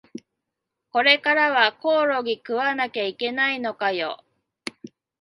[0.91, 4.23] これからはコオロギ食わなきゃいけないのかよ